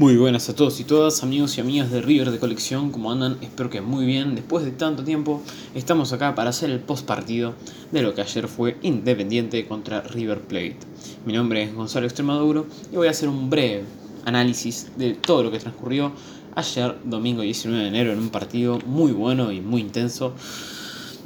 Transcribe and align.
Muy 0.00 0.16
buenas 0.16 0.48
a 0.48 0.54
todos 0.54 0.80
y 0.80 0.84
todas, 0.84 1.22
amigos 1.22 1.58
y 1.58 1.60
amigas 1.60 1.90
de 1.90 2.00
River 2.00 2.30
de 2.30 2.38
Colección, 2.38 2.90
¿cómo 2.90 3.12
andan? 3.12 3.36
Espero 3.42 3.68
que 3.68 3.82
muy 3.82 4.06
bien. 4.06 4.34
Después 4.34 4.64
de 4.64 4.70
tanto 4.70 5.04
tiempo, 5.04 5.42
estamos 5.74 6.14
acá 6.14 6.34
para 6.34 6.48
hacer 6.48 6.70
el 6.70 6.80
post 6.80 7.04
partido 7.04 7.52
de 7.92 8.00
lo 8.00 8.14
que 8.14 8.22
ayer 8.22 8.48
fue 8.48 8.78
Independiente 8.80 9.68
contra 9.68 10.00
River 10.00 10.40
Plate. 10.40 10.78
Mi 11.26 11.34
nombre 11.34 11.64
es 11.64 11.74
Gonzalo 11.74 12.06
Extremaduro 12.06 12.66
y 12.90 12.96
voy 12.96 13.08
a 13.08 13.10
hacer 13.10 13.28
un 13.28 13.50
breve 13.50 13.84
análisis 14.24 14.90
de 14.96 15.12
todo 15.12 15.42
lo 15.42 15.50
que 15.50 15.58
transcurrió 15.58 16.12
ayer, 16.54 16.96
domingo 17.04 17.42
19 17.42 17.82
de 17.82 17.88
enero, 17.88 18.12
en 18.12 18.20
un 18.20 18.30
partido 18.30 18.78
muy 18.86 19.12
bueno 19.12 19.52
y 19.52 19.60
muy 19.60 19.82
intenso. 19.82 20.32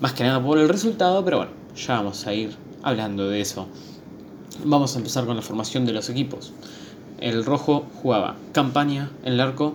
Más 0.01 0.15
que 0.15 0.25
nada 0.25 0.43
por 0.43 0.59
el 0.59 0.69
resultado, 0.69 1.25
pero 1.25 1.37
bueno, 1.37 1.53
ya 1.77 1.99
vamos 1.99 2.27
a 2.27 2.35
ir 2.35 2.51
hablando 2.83 3.29
de 3.29 3.41
eso. 3.41 3.69
Vamos 4.65 4.97
a 4.97 4.99
empezar 4.99 5.27
con 5.27 5.37
la 5.37 5.43
formación 5.43 5.87
de 5.87 5.93
los 5.93 6.11
equipos. 6.11 6.53
El 7.19 7.45
rojo 7.45 7.87
jugaba. 8.03 8.37
Campaña 8.53 9.11
en 9.25 9.35
el 9.35 9.41
arco, 9.41 9.75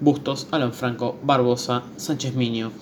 Bustos, 0.00 0.48
Alan 0.50 0.72
Franco, 0.72 1.18
Barbosa, 1.22 1.82
Sánchez 1.96 2.34
Miño, 2.34 2.72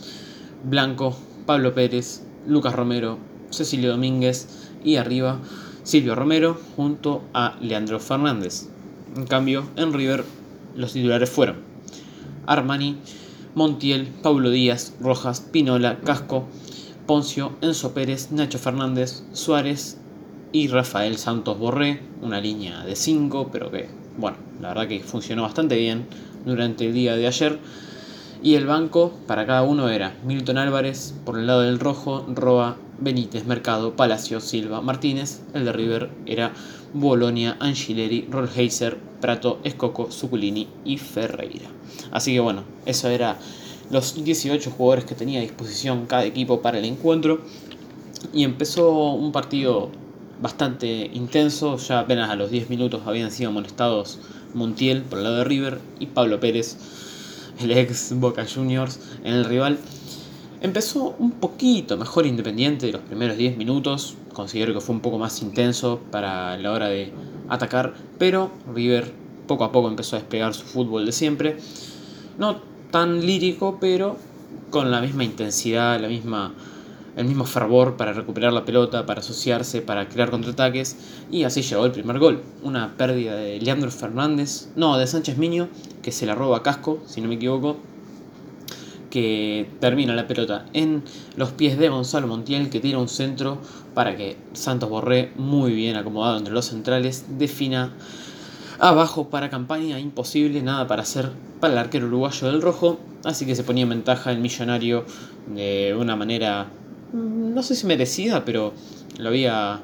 Blanco, 0.65 1.17
Pablo 1.47 1.75
Pérez, 1.75 2.23
Lucas 2.47 2.75
Romero, 2.75 3.19
Cecilio 3.51 3.91
Domínguez 3.91 4.49
y 4.85 4.97
arriba 4.97 5.39
Silvio 5.85 6.15
Romero 6.15 6.59
junto 6.77 7.23
a 7.35 7.57
Leandro 7.61 7.99
Fernández. 7.99 8.69
En 9.17 9.27
cambio, 9.27 9.65
en 9.77 9.93
River 9.93 10.25
los 10.77 10.93
titulares 10.93 11.29
fueron 11.29 11.57
Armani, 12.47 12.97
Montiel, 13.55 14.09
Pablo 14.23 14.51
Díaz, 14.51 14.95
Rojas, 15.01 15.41
Pinola, 15.41 16.01
Casco, 16.01 16.47
Poncio, 17.07 17.53
Enzo 17.61 17.93
Pérez, 17.93 18.31
Nacho 18.31 18.59
Fernández, 18.59 19.25
Suárez 19.33 19.99
y 20.53 20.69
Rafael 20.69 21.19
Santos 21.19 21.59
Borré, 21.59 22.01
una 22.21 22.41
línea 22.41 22.85
de 22.85 22.97
5, 22.97 23.51
pero 23.53 23.71
que, 23.71 23.89
bueno, 24.19 24.37
la 24.61 24.69
verdad 24.69 24.89
que 24.89 25.01
funcionó 25.01 25.43
bastante 25.43 25.77
bien 25.77 26.07
durante 26.45 26.87
el 26.87 26.93
día 26.93 27.17
de 27.17 27.27
ayer. 27.27 27.59
Y 28.43 28.57
el 28.57 28.67
banco 28.67 29.13
para 29.27 29.47
cada 29.47 29.63
uno 29.63 29.89
era 29.89 30.17
Milton 30.25 30.59
Álvarez, 30.59 31.15
por 31.25 31.39
el 31.39 31.47
lado 31.47 31.63
del 31.63 31.79
rojo, 31.79 32.27
Roa, 32.29 32.77
Benítez, 32.99 33.45
Mercado, 33.47 33.95
Palacio, 33.95 34.41
Silva, 34.41 34.81
Martínez. 34.81 35.43
El 35.55 35.65
de 35.65 35.73
River 35.73 36.11
era 36.27 36.53
Bolonia, 36.93 37.57
Angileri, 37.61 38.27
Rollheiser, 38.29 38.99
Prato, 39.21 39.61
Escoco, 39.63 40.11
Zuculini 40.11 40.69
y 40.85 40.99
Ferreira. 40.99 41.69
Así 42.11 42.33
que 42.33 42.41
bueno, 42.41 42.65
eso 42.85 43.09
era 43.09 43.39
los 43.91 44.25
18 44.25 44.71
jugadores 44.71 45.05
que 45.05 45.15
tenía 45.15 45.39
a 45.39 45.43
disposición 45.43 46.07
cada 46.07 46.25
equipo 46.25 46.63
para 46.63 46.79
el 46.79 46.85
encuentro. 46.85 47.41
Y 48.33 48.45
empezó 48.45 49.13
un 49.13 49.33
partido 49.33 49.91
bastante 50.43 51.11
intenso. 51.15 51.79
Ya 51.79 52.01
apenas 52.01 52.29
a 52.29 52.37
los 52.37 52.51
10 52.51 52.69
minutos 52.69 53.03
habían 53.07 53.31
sido 53.31 53.51
amonestados 53.51 54.19
Montiel 54.53 55.03
por 55.03 55.19
el 55.19 55.25
lado 55.25 55.37
de 55.37 55.45
River 55.45 55.79
y 56.01 56.07
Pablo 56.07 56.41
Pérez, 56.41 56.77
el 57.61 57.71
ex 57.71 58.13
Boca 58.17 58.45
Juniors, 58.53 59.01
en 59.25 59.35
el 59.35 59.45
rival. 59.45 59.79
Empezó 60.61 61.15
un 61.19 61.33
poquito 61.33 61.97
mejor 61.97 62.27
Independiente 62.27 62.87
de 62.87 62.93
los 62.93 63.03
primeros 63.03 63.37
10 63.37 63.57
minutos. 63.57 64.17
Considero 64.33 64.75
que 64.75 64.81
fue 64.81 64.95
un 64.95 65.01
poco 65.01 65.19
más 65.19 65.41
intenso 65.43 66.01
para 66.11 66.57
la 66.59 66.73
hora 66.73 66.89
de 66.89 67.13
atacar, 67.49 67.95
pero 68.19 68.51
River 68.75 69.13
poco 69.47 69.65
a 69.65 69.73
poco 69.73 69.89
empezó 69.89 70.17
a 70.17 70.21
despegar 70.21 70.55
su 70.55 70.65
fútbol 70.65 71.07
de 71.07 71.13
siempre. 71.13 71.57
No 72.39 72.61
tan 72.91 73.25
lírico, 73.25 73.79
pero 73.81 74.17
con 74.71 74.91
la 74.91 75.01
misma 75.01 75.25
intensidad, 75.25 76.01
la 76.01 76.09
misma 76.09 76.55
el 77.17 77.27
mismo 77.27 77.45
fervor 77.45 77.97
para 77.97 78.13
recuperar 78.13 78.53
la 78.53 78.65
pelota, 78.65 79.07
para 79.07 79.21
asociarse, 79.21 79.83
para 79.83 80.09
crear 80.09 80.31
contraataques 80.31 80.97
y 81.31 81.45
así 81.45 81.63
llegó 81.63 81.85
el 81.85 81.93
primer 81.93 82.19
gol. 82.19 82.43
Una 82.63 82.97
pérdida 82.97 83.35
de 83.37 83.61
Leandro 83.61 83.91
Fernández, 83.91 84.69
no, 84.77 84.97
de 84.97 85.07
Sánchez 85.07 85.37
Miño, 85.37 85.69
que 86.03 86.13
se 86.13 86.27
la 86.27 86.35
roba 86.35 86.59
a 86.59 86.63
Casco, 86.63 87.03
si 87.07 87.21
no 87.21 87.29
me 87.29 87.35
equivoco, 87.35 87.77
que 89.11 89.69
termina 89.79 90.15
la 90.15 90.27
pelota 90.27 90.65
en 90.73 91.03
los 91.37 91.51
pies 91.51 91.79
de 91.79 91.91
Gonzalo 91.91 92.27
Montiel, 92.27 92.71
que 92.71 92.81
tira 92.81 92.97
un 92.99 93.09
centro 93.09 93.59
para 93.95 94.17
que 94.17 94.39
Santos 94.55 94.89
Borré, 94.89 95.33
muy 95.37 95.75
bien 95.75 95.97
acomodado 95.97 96.39
entre 96.39 96.55
los 96.55 96.65
centrales, 96.65 97.27
defina 97.37 97.93
abajo 98.79 99.29
para 99.29 99.51
campaña, 99.51 100.01
imposible, 100.01 100.63
nada 100.63 100.87
para 100.87 101.03
hacer 101.03 101.31
para 101.61 101.75
el 101.75 101.79
arquero 101.79 102.07
uruguayo 102.07 102.51
del 102.51 102.63
rojo, 102.63 102.99
así 103.23 103.45
que 103.45 103.55
se 103.55 103.65
ponía 103.65 103.83
en 103.83 103.91
ventaja 103.91 104.33
el 104.33 104.39
millonario 104.39 105.05
de 105.47 105.95
una 105.97 106.17
manera 106.17 106.69
no 107.13 107.63
sé 107.63 107.75
si 107.75 107.87
merecida, 107.87 108.45
pero 108.45 108.73
lo 109.19 109.29
había 109.29 109.81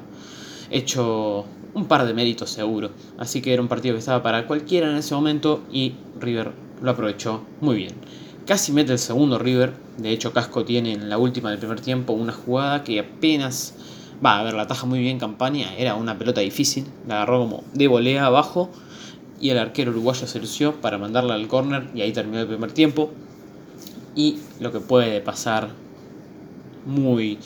hecho 0.71 1.45
un 1.73 1.85
par 1.85 2.05
de 2.05 2.13
méritos 2.13 2.49
seguro. 2.49 2.91
Así 3.17 3.41
que 3.41 3.53
era 3.53 3.61
un 3.61 3.67
partido 3.67 3.95
que 3.95 3.99
estaba 3.99 4.23
para 4.23 4.47
cualquiera 4.47 4.89
en 4.89 4.97
ese 4.97 5.15
momento 5.15 5.61
y 5.71 5.93
River 6.19 6.51
lo 6.81 6.91
aprovechó 6.91 7.43
muy 7.61 7.77
bien. 7.77 7.93
Casi 8.45 8.71
mete 8.71 8.93
el 8.93 8.99
segundo 8.99 9.37
River. 9.37 9.73
De 9.97 10.11
hecho, 10.11 10.33
Casco 10.33 10.65
tiene 10.65 10.93
en 10.93 11.09
la 11.09 11.17
última 11.17 11.51
del 11.51 11.59
primer 11.59 11.81
tiempo 11.81 12.13
una 12.13 12.33
jugada 12.33 12.83
que 12.83 12.99
apenas 12.99 13.75
va 14.25 14.39
a 14.39 14.43
ver 14.43 14.53
la 14.53 14.65
taja 14.65 14.87
muy 14.87 14.99
bien 14.99 15.19
campaña. 15.19 15.75
Era 15.77 15.95
una 15.95 16.17
pelota 16.17 16.41
difícil. 16.41 16.85
La 17.07 17.17
agarró 17.17 17.39
como 17.39 17.63
de 17.73 17.87
volea 17.87 18.25
abajo. 18.25 18.69
Y 19.39 19.51
el 19.51 19.59
arquero 19.59 19.91
uruguayo 19.91 20.25
se 20.27 20.39
lució 20.39 20.81
para 20.81 20.97
mandarla 20.97 21.35
al 21.35 21.47
córner. 21.47 21.89
Y 21.93 22.01
ahí 22.01 22.11
terminó 22.11 22.39
el 22.39 22.47
primer 22.47 22.71
tiempo. 22.71 23.11
Y 24.15 24.39
lo 24.59 24.71
que 24.71 24.79
puede 24.79 25.21
pasar 25.21 25.69
muy 26.85 27.37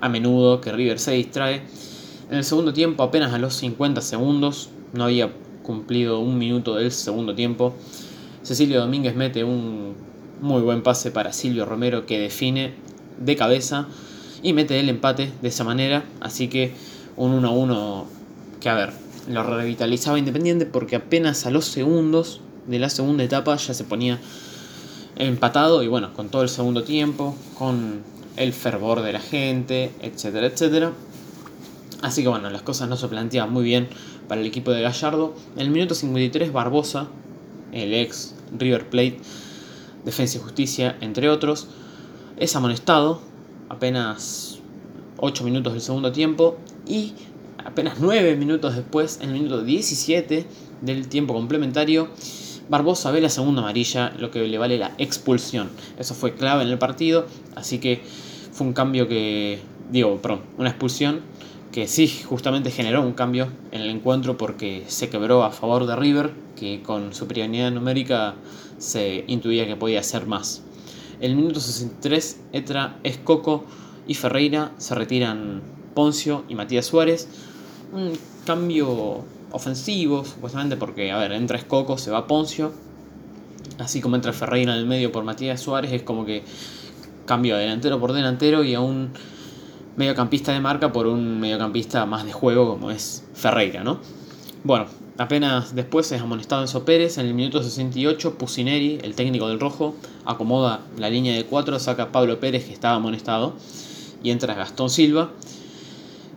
a 0.00 0.08
menudo 0.08 0.60
que 0.60 0.72
River 0.72 0.98
se 0.98 1.12
distrae. 1.12 1.62
En 2.30 2.38
el 2.38 2.44
segundo 2.44 2.72
tiempo, 2.72 3.02
apenas 3.02 3.32
a 3.32 3.38
los 3.38 3.54
50 3.54 4.00
segundos, 4.00 4.70
no 4.92 5.04
había 5.04 5.30
cumplido 5.62 6.20
un 6.20 6.38
minuto 6.38 6.76
del 6.76 6.90
segundo 6.90 7.34
tiempo, 7.34 7.74
Cecilio 8.42 8.80
Domínguez 8.80 9.14
mete 9.14 9.44
un 9.44 9.94
muy 10.40 10.62
buen 10.62 10.82
pase 10.82 11.10
para 11.10 11.32
Silvio 11.32 11.66
Romero 11.66 12.06
que 12.06 12.18
define 12.18 12.72
de 13.18 13.36
cabeza 13.36 13.86
y 14.42 14.54
mete 14.54 14.80
el 14.80 14.88
empate 14.88 15.30
de 15.42 15.48
esa 15.48 15.62
manera. 15.64 16.04
Así 16.20 16.48
que 16.48 16.72
un 17.16 17.42
1-1 17.42 18.04
que, 18.58 18.68
a 18.70 18.74
ver, 18.74 18.92
lo 19.28 19.42
revitalizaba 19.42 20.18
Independiente 20.18 20.64
porque 20.64 20.96
apenas 20.96 21.44
a 21.44 21.50
los 21.50 21.66
segundos 21.66 22.40
de 22.66 22.78
la 22.78 22.88
segunda 22.88 23.24
etapa 23.24 23.56
ya 23.56 23.74
se 23.74 23.84
ponía 23.84 24.18
empatado 25.16 25.82
y 25.82 25.88
bueno, 25.88 26.14
con 26.14 26.30
todo 26.30 26.42
el 26.42 26.48
segundo 26.48 26.82
tiempo, 26.82 27.36
con 27.58 28.00
el 28.36 28.52
fervor 28.52 29.02
de 29.02 29.12
la 29.12 29.20
gente, 29.20 29.90
etcétera, 30.00 30.46
etcétera. 30.46 30.92
Así 32.02 32.22
que 32.22 32.28
bueno, 32.28 32.48
las 32.50 32.62
cosas 32.62 32.88
no 32.88 32.96
se 32.96 33.08
planteaban 33.08 33.52
muy 33.52 33.64
bien 33.64 33.88
para 34.28 34.40
el 34.40 34.46
equipo 34.46 34.70
de 34.70 34.82
Gallardo. 34.82 35.34
En 35.56 35.62
el 35.62 35.70
minuto 35.70 35.94
53, 35.94 36.52
Barbosa, 36.52 37.08
el 37.72 37.92
ex 37.92 38.34
River 38.56 38.88
Plate, 38.88 39.18
Defensa 40.04 40.38
y 40.38 40.40
Justicia, 40.40 40.96
entre 41.00 41.28
otros, 41.28 41.68
es 42.38 42.56
amonestado 42.56 43.20
apenas 43.68 44.58
8 45.18 45.44
minutos 45.44 45.74
del 45.74 45.82
segundo 45.82 46.10
tiempo 46.12 46.56
y 46.86 47.12
apenas 47.58 47.98
9 48.00 48.36
minutos 48.36 48.76
después, 48.76 49.18
en 49.20 49.30
el 49.30 49.34
minuto 49.34 49.62
17 49.62 50.46
del 50.80 51.08
tiempo 51.08 51.34
complementario, 51.34 52.08
Barbosa 52.70 53.10
ve 53.10 53.20
la 53.20 53.28
segunda 53.28 53.62
amarilla, 53.62 54.12
lo 54.16 54.30
que 54.30 54.46
le 54.46 54.56
vale 54.56 54.78
la 54.78 54.92
expulsión. 54.96 55.70
Eso 55.98 56.14
fue 56.14 56.34
clave 56.34 56.62
en 56.62 56.68
el 56.68 56.78
partido, 56.78 57.26
así 57.56 57.80
que 57.80 58.00
fue 58.52 58.64
un 58.64 58.72
cambio 58.72 59.08
que, 59.08 59.58
digo, 59.90 60.22
perdón, 60.22 60.42
una 60.56 60.68
expulsión 60.68 61.20
que 61.72 61.88
sí, 61.88 62.06
justamente 62.24 62.70
generó 62.70 63.02
un 63.02 63.12
cambio 63.12 63.48
en 63.72 63.80
el 63.80 63.90
encuentro 63.90 64.36
porque 64.36 64.84
se 64.86 65.08
quebró 65.08 65.42
a 65.42 65.50
favor 65.50 65.84
de 65.84 65.96
River, 65.96 66.30
que 66.54 66.80
con 66.80 67.12
superioridad 67.12 67.72
numérica 67.72 68.36
se 68.78 69.24
intuía 69.26 69.66
que 69.66 69.74
podía 69.74 69.98
hacer 69.98 70.26
más. 70.26 70.62
El 71.20 71.34
minuto 71.34 71.58
63, 71.58 72.40
Etra, 72.52 72.98
Escoco 73.02 73.64
y 74.06 74.14
Ferreira 74.14 74.70
se 74.78 74.94
retiran 74.94 75.60
Poncio 75.94 76.44
y 76.48 76.54
Matías 76.54 76.86
Suárez. 76.86 77.26
Un 77.92 78.12
cambio 78.46 79.24
ofensivo, 79.52 80.24
supuestamente, 80.24 80.76
porque, 80.76 81.10
a 81.12 81.18
ver, 81.18 81.32
entra 81.32 81.58
Escoco, 81.58 81.98
se 81.98 82.10
va 82.10 82.26
Poncio. 82.26 82.72
Así 83.78 84.00
como 84.00 84.16
entra 84.16 84.32
Ferreira 84.32 84.72
en 84.72 84.78
el 84.78 84.86
medio 84.86 85.10
por 85.10 85.24
Matías 85.24 85.60
Suárez, 85.60 85.92
es 85.92 86.02
como 86.02 86.24
que 86.24 86.42
cambio 87.24 87.56
de 87.56 87.62
delantero 87.62 88.00
por 88.00 88.12
delantero 88.12 88.64
y 88.64 88.74
a 88.74 88.80
un 88.80 89.10
mediocampista 89.96 90.52
de 90.52 90.60
marca 90.60 90.92
por 90.92 91.06
un 91.06 91.40
mediocampista 91.40 92.04
más 92.06 92.24
de 92.24 92.32
juego 92.32 92.68
como 92.68 92.90
es 92.90 93.24
Ferreira, 93.34 93.84
¿no? 93.84 94.00
Bueno, 94.64 94.86
apenas 95.16 95.74
después 95.74 96.10
es 96.12 96.20
amonestado 96.20 96.62
Enzo 96.62 96.84
Pérez, 96.84 97.18
en 97.18 97.26
el 97.26 97.34
minuto 97.34 97.62
68 97.62 98.36
Pusineri, 98.36 98.98
el 99.02 99.14
técnico 99.14 99.48
del 99.48 99.60
rojo, 99.60 99.94
acomoda 100.24 100.80
la 100.98 101.08
línea 101.08 101.34
de 101.34 101.44
4, 101.44 101.78
saca 101.78 102.04
a 102.04 102.12
Pablo 102.12 102.40
Pérez 102.40 102.64
que 102.66 102.72
estaba 102.72 102.96
amonestado 102.96 103.54
y 104.22 104.30
entra 104.30 104.54
Gastón 104.54 104.90
Silva. 104.90 105.30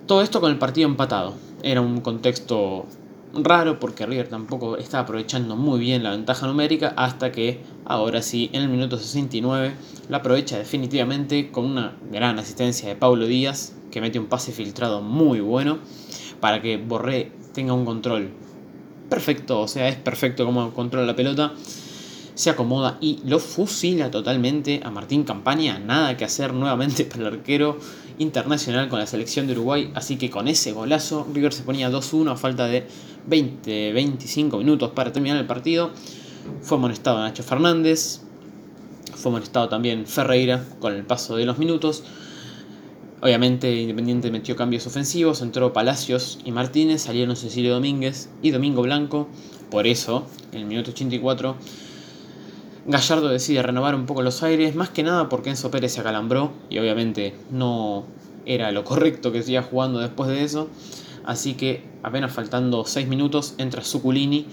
Todo 0.08 0.22
esto 0.22 0.42
con 0.42 0.52
el 0.52 0.58
partido 0.58 0.88
empatado. 0.88 1.34
Era 1.64 1.82
un 1.82 2.02
contexto 2.02 2.86
raro 3.34 3.80
porque 3.80 4.06
River 4.06 4.28
tampoco 4.28 4.78
estaba 4.78 5.04
aprovechando 5.04 5.56
muy 5.56 5.80
bien 5.80 6.04
la 6.04 6.12
ventaja 6.12 6.46
numérica 6.46 6.94
hasta 6.96 7.32
que 7.32 7.62
ahora 7.86 8.22
sí 8.22 8.50
en 8.54 8.62
el 8.64 8.70
minuto 8.70 8.98
69 8.98 9.74
la 10.10 10.18
aprovecha 10.18 10.58
definitivamente 10.58 11.52
con 11.52 11.66
una 11.66 11.98
gran 12.12 12.38
asistencia 12.38 12.90
de 12.90 12.96
Paulo 12.96 13.26
Díaz 13.26 13.76
que 13.92 14.02
mete 14.02 14.20
un 14.20 14.28
pase 14.28 14.52
filtrado 14.52 15.02
muy 15.02 15.40
bueno 15.40 15.80
para 16.40 16.62
que 16.62 16.78
Borré 16.78 17.32
tenga 17.54 17.74
un 17.74 17.86
control 17.86 18.32
perfecto, 19.10 19.62
o 19.62 19.68
sea, 19.68 19.88
es 19.88 19.96
perfecto 19.96 20.46
como 20.46 20.74
controla 20.74 21.06
la 21.06 21.16
pelota. 21.16 21.54
Se 22.36 22.50
acomoda 22.50 22.98
y 23.00 23.20
lo 23.26 23.40
fusila 23.40 24.10
totalmente 24.10 24.82
a 24.84 24.90
Martín 24.90 25.24
Campaña. 25.24 25.78
Nada 25.78 26.18
que 26.18 26.26
hacer 26.26 26.54
nuevamente 26.54 27.06
para 27.10 27.28
el 27.28 27.34
arquero 27.34 27.78
internacional 28.18 28.90
con 28.90 29.00
la 29.00 29.08
selección 29.08 29.48
de 29.48 29.54
Uruguay. 29.54 29.92
Así 29.96 30.18
que 30.18 30.30
con 30.30 30.48
ese 30.48 30.72
golazo, 30.72 31.28
River 31.34 31.54
se 31.54 31.64
ponía 31.64 31.92
2-1 31.92 32.32
a 32.32 32.36
falta 32.36 32.66
de 32.66 32.88
20-25 33.30 34.58
minutos 34.58 34.92
para 34.92 35.12
terminar 35.12 35.38
el 35.38 35.46
partido. 35.46 35.92
Fue 36.62 36.78
amonestado 36.78 37.20
Nacho 37.20 37.44
Fernández. 37.44 38.22
Fue 39.16 39.30
amonestado 39.30 39.70
también 39.70 40.08
Ferreira 40.08 40.66
con 40.80 40.94
el 40.94 41.06
paso 41.06 41.36
de 41.36 41.46
los 41.46 41.58
minutos. 41.58 42.04
Obviamente 43.22 43.74
Independiente 43.74 44.32
metió 44.32 44.58
cambios 44.58 44.86
ofensivos, 44.86 45.42
entró 45.42 45.72
Palacios 45.72 46.40
y 46.44 46.52
Martínez, 46.52 47.04
salieron 47.04 47.38
Cecilio 47.38 47.74
Domínguez 47.74 48.30
y 48.42 48.52
Domingo 48.52 48.82
Blanco. 48.82 49.30
Por 49.72 49.88
eso, 49.88 50.26
en 50.52 50.60
el 50.60 50.66
minuto 50.66 50.92
84, 50.92 51.56
Gallardo 52.86 53.30
decide 53.30 53.64
renovar 53.64 53.96
un 53.96 54.06
poco 54.06 54.22
los 54.22 54.44
aires, 54.44 54.76
más 54.76 54.90
que 54.90 55.04
nada 55.04 55.30
porque 55.30 55.50
Enzo 55.50 55.72
Pérez 55.72 55.94
se 55.94 56.02
acalambró 56.02 56.52
y 56.70 56.80
obviamente 56.80 57.34
no 57.50 58.06
era 58.46 58.72
lo 58.72 58.84
correcto 58.84 59.32
que 59.32 59.42
siga 59.42 59.62
jugando 59.62 60.00
después 60.00 60.30
de 60.30 60.44
eso. 60.44 60.70
Así 61.26 61.54
que 61.54 61.84
apenas 62.04 62.34
faltando 62.34 62.86
6 62.86 63.08
minutos 63.08 63.56
entra 63.58 63.84
Suculini 63.84 64.48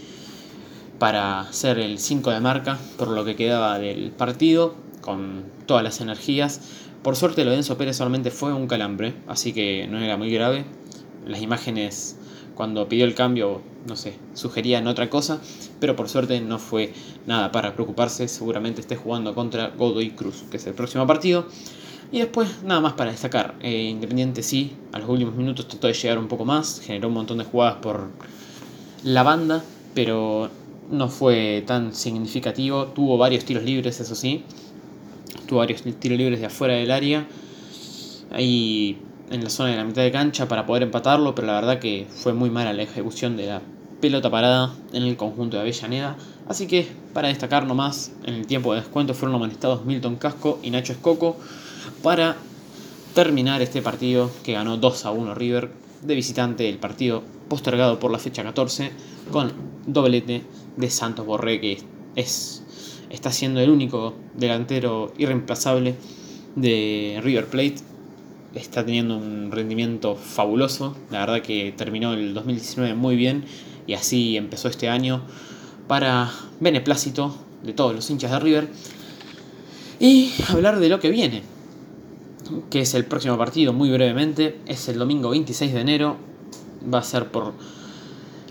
para 0.98 1.52
ser 1.52 1.78
el 1.78 1.98
5 1.98 2.30
de 2.30 2.40
marca 2.40 2.78
por 2.96 3.08
lo 3.08 3.24
que 3.24 3.34
quedaba 3.34 3.78
del 3.78 4.12
partido 4.12 4.74
con 5.00 5.44
todas 5.66 5.82
las 5.82 6.00
energías 6.00 6.60
por 7.02 7.16
suerte 7.16 7.46
lo 7.46 7.50
de 7.50 7.56
Enzo 7.56 7.78
Pérez 7.78 7.96
solamente 7.96 8.30
fue 8.30 8.52
un 8.52 8.66
calambre, 8.66 9.14
así 9.26 9.54
que 9.54 9.86
no 9.88 9.98
era 9.98 10.18
muy 10.18 10.30
grave. 10.30 10.66
Las 11.26 11.40
imágenes 11.40 12.18
cuando 12.54 12.88
pidió 12.88 13.04
el 13.04 13.14
cambio, 13.14 13.60
no 13.86 13.96
sé, 13.96 14.14
sugerían 14.34 14.86
otra 14.86 15.08
cosa, 15.08 15.40
pero 15.78 15.96
por 15.96 16.08
suerte 16.08 16.40
no 16.40 16.58
fue 16.58 16.92
nada 17.26 17.52
para 17.52 17.74
preocuparse. 17.74 18.28
Seguramente 18.28 18.80
esté 18.80 18.96
jugando 18.96 19.34
contra 19.34 19.68
Godoy 19.68 20.10
Cruz, 20.10 20.44
que 20.50 20.56
es 20.58 20.66
el 20.66 20.74
próximo 20.74 21.06
partido. 21.06 21.46
Y 22.12 22.18
después, 22.18 22.62
nada 22.64 22.80
más 22.80 22.94
para 22.94 23.12
destacar. 23.12 23.54
Eh, 23.60 23.84
Independiente 23.84 24.42
sí, 24.42 24.72
a 24.92 24.98
los 24.98 25.08
últimos 25.08 25.34
minutos 25.36 25.68
trató 25.68 25.86
de 25.86 25.94
llegar 25.94 26.18
un 26.18 26.28
poco 26.28 26.44
más, 26.44 26.80
generó 26.80 27.08
un 27.08 27.14
montón 27.14 27.38
de 27.38 27.44
jugadas 27.44 27.76
por 27.76 28.08
la 29.04 29.22
banda, 29.22 29.62
pero 29.94 30.50
no 30.90 31.08
fue 31.08 31.62
tan 31.66 31.94
significativo. 31.94 32.86
Tuvo 32.86 33.16
varios 33.16 33.44
tiros 33.44 33.62
libres, 33.62 34.00
eso 34.00 34.14
sí, 34.14 34.44
tuvo 35.46 35.60
varios 35.60 35.82
tiros 35.82 36.18
libres 36.18 36.40
de 36.40 36.46
afuera 36.46 36.74
del 36.74 36.90
área, 36.90 37.26
ahí 38.30 38.98
en 39.30 39.44
la 39.44 39.50
zona 39.50 39.70
de 39.70 39.76
la 39.76 39.84
mitad 39.84 40.02
de 40.02 40.12
cancha 40.12 40.48
para 40.48 40.66
poder 40.66 40.82
empatarlo, 40.82 41.34
pero 41.34 41.46
la 41.46 41.54
verdad 41.54 41.78
que 41.78 42.06
fue 42.10 42.34
muy 42.34 42.50
mala 42.50 42.72
la 42.72 42.82
ejecución 42.82 43.36
de 43.36 43.46
la 43.46 43.62
pelota 44.00 44.30
parada 44.30 44.74
en 44.92 45.02
el 45.02 45.16
conjunto 45.16 45.56
de 45.56 45.62
Avellaneda. 45.62 46.16
Así 46.48 46.66
que, 46.66 46.88
para 47.12 47.28
destacar 47.28 47.66
nomás, 47.66 48.12
en 48.24 48.34
el 48.34 48.46
tiempo 48.46 48.72
de 48.72 48.80
descuento 48.80 49.14
fueron 49.14 49.36
amonestados 49.36 49.84
Milton 49.84 50.16
Casco 50.16 50.58
y 50.62 50.70
Nacho 50.70 50.92
Escoco 50.92 51.36
para 52.02 52.36
terminar 53.14 53.62
este 53.62 53.82
partido 53.82 54.30
que 54.42 54.52
ganó 54.52 54.76
2 54.76 55.06
a 55.06 55.10
1 55.10 55.34
River 55.34 55.70
de 56.02 56.14
visitante, 56.14 56.68
el 56.68 56.78
partido 56.78 57.22
postergado 57.48 57.98
por 57.98 58.10
la 58.10 58.18
fecha 58.18 58.42
14 58.42 58.90
con 59.30 59.52
doblete 59.86 60.44
de 60.76 60.90
Santos 60.90 61.26
Borré 61.26 61.60
que 61.60 61.78
es 62.14 62.64
está 63.10 63.32
siendo 63.32 63.60
el 63.60 63.70
único 63.70 64.14
delantero 64.34 65.12
irreemplazable 65.18 65.96
de 66.56 67.20
River 67.22 67.46
Plate. 67.48 67.89
Está 68.54 68.84
teniendo 68.84 69.16
un 69.16 69.50
rendimiento 69.52 70.16
fabuloso. 70.16 70.96
La 71.10 71.20
verdad 71.20 71.42
que 71.42 71.72
terminó 71.76 72.14
el 72.14 72.34
2019 72.34 72.94
muy 72.94 73.16
bien 73.16 73.44
y 73.86 73.94
así 73.94 74.36
empezó 74.36 74.68
este 74.68 74.88
año 74.88 75.22
para 75.86 76.32
beneplácito 76.58 77.34
de 77.62 77.72
todos 77.72 77.94
los 77.94 78.10
hinchas 78.10 78.30
de 78.32 78.40
River. 78.40 78.68
Y 80.00 80.32
hablar 80.48 80.80
de 80.80 80.88
lo 80.88 80.98
que 80.98 81.10
viene, 81.10 81.42
que 82.70 82.80
es 82.80 82.94
el 82.94 83.04
próximo 83.04 83.36
partido 83.38 83.72
muy 83.72 83.90
brevemente. 83.90 84.58
Es 84.66 84.88
el 84.88 84.98
domingo 84.98 85.30
26 85.30 85.72
de 85.72 85.80
enero. 85.80 86.16
Va 86.92 86.98
a 86.98 87.02
ser 87.02 87.30
por 87.30 87.52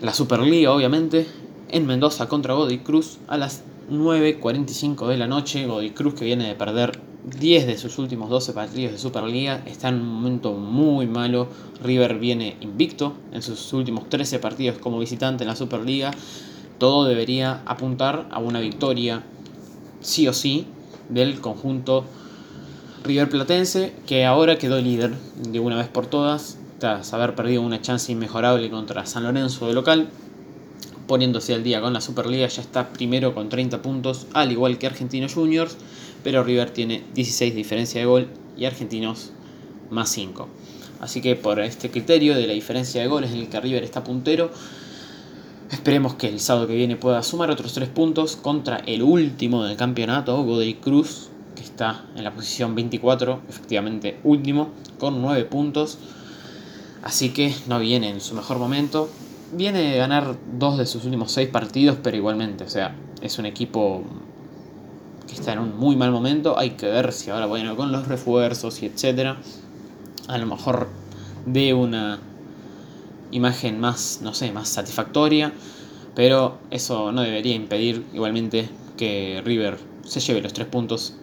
la 0.01 0.13
Superliga, 0.13 0.71
obviamente, 0.71 1.27
en 1.69 1.85
Mendoza 1.85 2.29
contra 2.29 2.53
Godoy 2.53 2.79
Cruz 2.79 3.17
a 3.27 3.37
las 3.37 3.63
9.45 3.91 5.07
de 5.07 5.17
la 5.17 5.27
noche. 5.27 5.65
Godoy 5.65 5.91
Cruz, 5.91 6.13
que 6.13 6.25
viene 6.25 6.47
de 6.47 6.55
perder 6.55 7.08
10 7.23 7.67
de 7.67 7.77
sus 7.77 7.97
últimos 7.97 8.29
12 8.29 8.53
partidos 8.53 8.93
de 8.93 8.97
Superliga, 8.97 9.61
está 9.65 9.89
en 9.89 9.95
un 9.95 10.07
momento 10.07 10.53
muy 10.53 11.05
malo. 11.05 11.47
River 11.83 12.17
viene 12.17 12.57
invicto 12.61 13.13
en 13.31 13.41
sus 13.41 13.73
últimos 13.73 14.09
13 14.09 14.39
partidos 14.39 14.77
como 14.77 14.99
visitante 14.99 15.43
en 15.43 15.49
la 15.49 15.55
Superliga. 15.55 16.11
Todo 16.77 17.05
debería 17.05 17.61
apuntar 17.65 18.27
a 18.31 18.39
una 18.39 18.61
victoria, 18.61 19.23
sí 20.01 20.27
o 20.27 20.33
sí, 20.33 20.65
del 21.09 21.41
conjunto 21.41 22.05
River 23.03 23.29
Platense, 23.29 23.93
que 24.07 24.25
ahora 24.25 24.57
quedó 24.57 24.79
líder 24.79 25.13
de 25.49 25.59
una 25.59 25.77
vez 25.77 25.87
por 25.87 26.05
todas, 26.05 26.57
tras 26.79 27.13
haber 27.13 27.35
perdido 27.35 27.61
una 27.61 27.81
chance 27.81 28.11
inmejorable 28.11 28.69
contra 28.69 29.05
San 29.05 29.23
Lorenzo 29.23 29.67
de 29.67 29.73
local 29.73 30.09
poniéndose 31.09 31.55
al 31.55 31.63
día 31.63 31.81
con 31.81 31.91
la 31.91 32.01
Superliga, 32.01 32.47
ya 32.47 32.61
está 32.61 32.93
primero 32.93 33.33
con 33.33 33.49
30 33.49 33.81
puntos, 33.81 34.27
al 34.33 34.51
igual 34.51 34.77
que 34.77 34.85
Argentinos 34.85 35.33
Juniors, 35.33 35.75
pero 36.23 36.43
River 36.43 36.69
tiene 36.69 37.03
16 37.15 37.53
de 37.53 37.57
diferencia 37.57 37.99
de 37.99 38.05
gol 38.05 38.27
y 38.55 38.65
Argentinos 38.65 39.31
más 39.89 40.09
5. 40.11 40.47
Así 41.01 41.19
que 41.19 41.35
por 41.35 41.59
este 41.61 41.89
criterio 41.89 42.35
de 42.35 42.45
la 42.45 42.53
diferencia 42.53 43.01
de 43.01 43.07
goles 43.07 43.31
en 43.31 43.39
el 43.39 43.49
que 43.49 43.59
River 43.59 43.83
está 43.83 44.03
puntero, 44.03 44.51
esperemos 45.71 46.13
que 46.13 46.27
el 46.27 46.39
sábado 46.39 46.67
que 46.67 46.75
viene 46.75 46.95
pueda 46.95 47.23
sumar 47.23 47.49
otros 47.49 47.73
3 47.73 47.89
puntos 47.89 48.35
contra 48.35 48.77
el 48.77 49.01
último 49.01 49.63
del 49.63 49.77
campeonato, 49.77 50.43
Godoy 50.43 50.75
Cruz, 50.75 51.29
que 51.55 51.63
está 51.63 52.05
en 52.15 52.23
la 52.23 52.35
posición 52.35 52.75
24, 52.75 53.41
efectivamente 53.49 54.19
último, 54.23 54.69
con 54.99 55.23
9 55.23 55.45
puntos. 55.45 55.97
Así 57.01 57.29
que 57.29 57.51
no 57.67 57.79
viene 57.79 58.09
en 58.09 58.21
su 58.21 58.35
mejor 58.35 58.59
momento, 58.59 59.09
viene 59.51 59.91
de 59.91 59.97
ganar 59.97 60.35
dos 60.57 60.77
de 60.77 60.85
sus 60.85 61.05
últimos 61.05 61.31
seis 61.31 61.49
partidos, 61.49 61.97
pero 62.01 62.17
igualmente, 62.17 62.63
o 62.63 62.69
sea, 62.69 62.95
es 63.21 63.39
un 63.39 63.45
equipo 63.45 64.03
que 65.27 65.33
está 65.33 65.53
en 65.53 65.59
un 65.59 65.77
muy 65.77 65.95
mal 65.95 66.11
momento. 66.11 66.57
Hay 66.57 66.71
que 66.71 66.87
ver 66.87 67.11
si 67.11 67.29
ahora, 67.29 67.45
bueno, 67.45 67.75
con 67.75 67.91
los 67.91 68.07
refuerzos 68.07 68.81
y 68.81 68.87
etcétera, 68.87 69.37
a 70.27 70.37
lo 70.37 70.45
mejor 70.45 70.87
de 71.45 71.73
una 71.73 72.19
imagen 73.31 73.79
más, 73.79 74.19
no 74.23 74.33
sé, 74.33 74.51
más 74.51 74.69
satisfactoria, 74.69 75.53
pero 76.15 76.57
eso 76.71 77.11
no 77.11 77.21
debería 77.21 77.55
impedir 77.55 78.05
igualmente 78.13 78.69
que 78.97 79.41
River 79.45 79.77
se 80.03 80.19
lleve 80.19 80.41
los 80.41 80.53
tres 80.53 80.67
puntos 80.67 81.13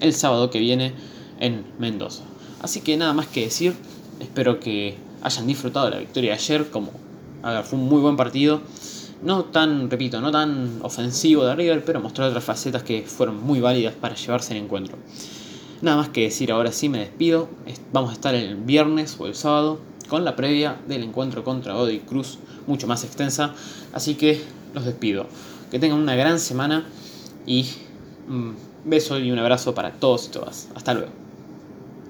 el 0.00 0.12
sábado 0.12 0.50
que 0.50 0.58
viene 0.58 0.92
en 1.40 1.64
Mendoza. 1.78 2.22
Así 2.60 2.80
que 2.80 2.96
nada 2.96 3.12
más 3.12 3.26
que 3.26 3.42
decir, 3.42 3.74
espero 4.20 4.60
que 4.60 4.96
hayan 5.22 5.46
disfrutado 5.46 5.90
la 5.90 5.98
victoria 5.98 6.30
de 6.32 6.36
ayer 6.36 6.70
como 6.70 6.90
a 7.44 7.52
ver, 7.52 7.64
fue 7.64 7.78
un 7.78 7.88
muy 7.88 8.00
buen 8.00 8.16
partido. 8.16 8.62
No 9.22 9.44
tan, 9.44 9.90
repito, 9.90 10.20
no 10.20 10.30
tan 10.30 10.80
ofensivo 10.82 11.44
de 11.44 11.54
River, 11.54 11.84
pero 11.84 12.00
mostró 12.00 12.26
otras 12.26 12.42
facetas 12.42 12.82
que 12.82 13.02
fueron 13.02 13.42
muy 13.42 13.60
válidas 13.60 13.94
para 13.94 14.14
llevarse 14.14 14.56
el 14.56 14.64
encuentro. 14.64 14.96
Nada 15.82 15.98
más 15.98 16.08
que 16.08 16.22
decir, 16.22 16.50
ahora 16.50 16.72
sí 16.72 16.88
me 16.88 16.98
despido. 16.98 17.48
Vamos 17.92 18.10
a 18.10 18.12
estar 18.14 18.34
el 18.34 18.56
viernes 18.56 19.16
o 19.18 19.26
el 19.26 19.34
sábado 19.34 19.78
con 20.08 20.24
la 20.24 20.36
previa 20.36 20.80
del 20.88 21.02
encuentro 21.02 21.44
contra 21.44 21.76
Odi 21.76 22.00
Cruz, 22.00 22.38
mucho 22.66 22.86
más 22.86 23.04
extensa. 23.04 23.54
Así 23.92 24.14
que 24.14 24.40
los 24.72 24.84
despido. 24.84 25.26
Que 25.70 25.78
tengan 25.78 25.98
una 25.98 26.16
gran 26.16 26.40
semana 26.40 26.86
y 27.46 27.66
un 28.28 28.56
beso 28.84 29.18
y 29.18 29.30
un 29.30 29.38
abrazo 29.38 29.74
para 29.74 29.92
todos 29.92 30.26
y 30.26 30.30
todas. 30.30 30.68
Hasta 30.74 30.94
luego. 30.94 31.23